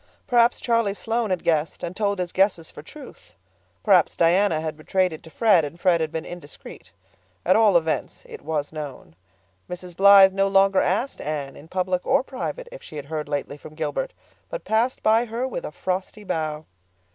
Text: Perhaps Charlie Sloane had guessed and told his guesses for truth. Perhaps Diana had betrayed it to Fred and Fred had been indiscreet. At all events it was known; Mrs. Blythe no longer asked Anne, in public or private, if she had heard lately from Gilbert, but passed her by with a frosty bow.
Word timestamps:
Perhaps 0.25 0.59
Charlie 0.59 0.95
Sloane 0.95 1.29
had 1.29 1.43
guessed 1.43 1.83
and 1.83 1.95
told 1.95 2.17
his 2.17 2.31
guesses 2.31 2.71
for 2.71 2.81
truth. 2.81 3.35
Perhaps 3.83 4.15
Diana 4.15 4.59
had 4.59 4.75
betrayed 4.75 5.13
it 5.13 5.21
to 5.21 5.29
Fred 5.29 5.63
and 5.63 5.79
Fred 5.79 6.01
had 6.01 6.11
been 6.11 6.25
indiscreet. 6.25 6.91
At 7.45 7.55
all 7.55 7.77
events 7.77 8.25
it 8.27 8.41
was 8.41 8.73
known; 8.73 9.15
Mrs. 9.69 9.95
Blythe 9.95 10.33
no 10.33 10.47
longer 10.47 10.81
asked 10.81 11.21
Anne, 11.21 11.55
in 11.55 11.67
public 11.67 12.03
or 12.03 12.23
private, 12.23 12.67
if 12.71 12.81
she 12.81 12.95
had 12.95 13.05
heard 13.05 13.29
lately 13.29 13.57
from 13.59 13.75
Gilbert, 13.75 14.11
but 14.49 14.65
passed 14.65 15.01
her 15.01 15.01
by 15.03 15.45
with 15.45 15.65
a 15.65 15.71
frosty 15.71 16.23
bow. 16.23 16.65